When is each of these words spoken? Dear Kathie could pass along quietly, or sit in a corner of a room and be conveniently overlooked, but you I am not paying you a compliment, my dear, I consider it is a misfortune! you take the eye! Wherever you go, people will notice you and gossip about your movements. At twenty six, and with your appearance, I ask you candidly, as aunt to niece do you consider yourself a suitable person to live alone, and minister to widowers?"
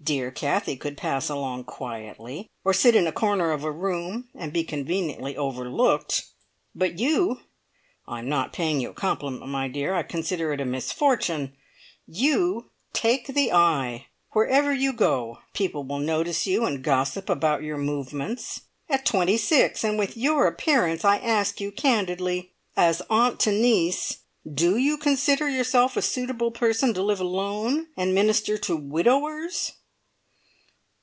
Dear 0.00 0.30
Kathie 0.30 0.76
could 0.78 0.96
pass 0.96 1.28
along 1.28 1.64
quietly, 1.64 2.48
or 2.64 2.72
sit 2.72 2.94
in 2.96 3.06
a 3.06 3.12
corner 3.12 3.50
of 3.50 3.62
a 3.62 3.70
room 3.70 4.28
and 4.34 4.54
be 4.54 4.64
conveniently 4.64 5.36
overlooked, 5.36 6.24
but 6.74 6.98
you 6.98 7.40
I 8.06 8.20
am 8.20 8.28
not 8.28 8.54
paying 8.54 8.80
you 8.80 8.90
a 8.90 8.94
compliment, 8.94 9.46
my 9.48 9.68
dear, 9.68 9.92
I 9.94 10.02
consider 10.04 10.50
it 10.54 10.60
is 10.60 10.62
a 10.62 10.66
misfortune! 10.66 11.56
you 12.06 12.70
take 12.94 13.26
the 13.26 13.52
eye! 13.52 14.06
Wherever 14.30 14.72
you 14.72 14.94
go, 14.94 15.40
people 15.52 15.84
will 15.84 15.98
notice 15.98 16.46
you 16.46 16.64
and 16.64 16.82
gossip 16.82 17.28
about 17.28 17.62
your 17.62 17.76
movements. 17.76 18.62
At 18.88 19.04
twenty 19.04 19.36
six, 19.36 19.84
and 19.84 19.98
with 19.98 20.16
your 20.16 20.46
appearance, 20.46 21.04
I 21.04 21.18
ask 21.18 21.60
you 21.60 21.70
candidly, 21.70 22.52
as 22.78 23.02
aunt 23.10 23.40
to 23.40 23.52
niece 23.52 24.20
do 24.50 24.78
you 24.78 24.96
consider 24.96 25.50
yourself 25.50 25.98
a 25.98 26.02
suitable 26.02 26.52
person 26.52 26.94
to 26.94 27.02
live 27.02 27.20
alone, 27.20 27.88
and 27.94 28.14
minister 28.14 28.56
to 28.56 28.74
widowers?" 28.76 29.72